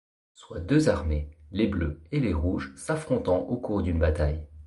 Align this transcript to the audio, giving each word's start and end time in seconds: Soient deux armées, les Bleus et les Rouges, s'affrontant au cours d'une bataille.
Soient 0.33 0.59
deux 0.61 0.89
armées, 0.89 1.29
les 1.51 1.67
Bleus 1.67 2.01
et 2.11 2.19
les 2.19 2.33
Rouges, 2.33 2.73
s'affrontant 2.75 3.37
au 3.41 3.57
cours 3.57 3.83
d'une 3.83 3.99
bataille. 3.99 4.47